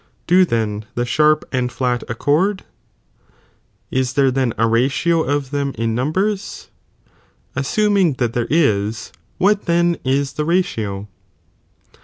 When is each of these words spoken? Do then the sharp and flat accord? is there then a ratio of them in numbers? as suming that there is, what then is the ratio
Do 0.25 0.45
then 0.45 0.85
the 0.95 1.05
sharp 1.05 1.45
and 1.51 1.71
flat 1.71 2.03
accord? 2.09 2.63
is 3.91 4.13
there 4.13 4.31
then 4.31 4.51
a 4.57 4.65
ratio 4.67 5.21
of 5.21 5.51
them 5.51 5.75
in 5.77 5.93
numbers? 5.93 6.69
as 7.55 7.67
suming 7.67 8.17
that 8.17 8.33
there 8.33 8.47
is, 8.49 9.11
what 9.37 9.65
then 9.67 9.99
is 10.03 10.33
the 10.33 10.43
ratio 10.43 11.07